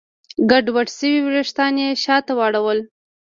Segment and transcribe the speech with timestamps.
[0.49, 2.79] ګډوډ شوي وېښتان يې شاته واړول.